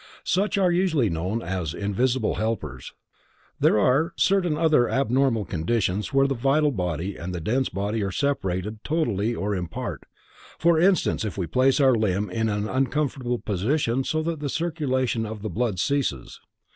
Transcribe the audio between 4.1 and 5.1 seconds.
certain other